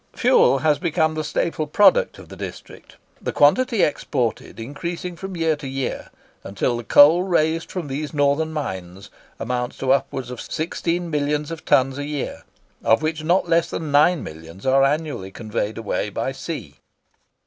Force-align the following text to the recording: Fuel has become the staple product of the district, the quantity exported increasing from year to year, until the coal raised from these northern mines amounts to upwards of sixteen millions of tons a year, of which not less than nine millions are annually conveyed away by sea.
Fuel 0.15 0.57
has 0.57 0.79
become 0.79 1.13
the 1.13 1.23
staple 1.23 1.67
product 1.67 2.17
of 2.17 2.27
the 2.27 2.35
district, 2.35 2.97
the 3.21 3.31
quantity 3.31 3.83
exported 3.83 4.59
increasing 4.59 5.15
from 5.15 5.35
year 5.35 5.55
to 5.55 5.67
year, 5.67 6.09
until 6.43 6.75
the 6.75 6.83
coal 6.83 7.21
raised 7.21 7.71
from 7.71 7.85
these 7.87 8.11
northern 8.11 8.51
mines 8.51 9.11
amounts 9.39 9.77
to 9.77 9.91
upwards 9.91 10.31
of 10.31 10.41
sixteen 10.41 11.11
millions 11.11 11.51
of 11.51 11.65
tons 11.65 11.99
a 11.99 12.05
year, 12.05 12.41
of 12.83 13.03
which 13.03 13.23
not 13.23 13.47
less 13.47 13.69
than 13.69 13.91
nine 13.91 14.23
millions 14.23 14.65
are 14.65 14.83
annually 14.83 15.29
conveyed 15.29 15.77
away 15.77 16.09
by 16.09 16.31
sea. 16.31 16.79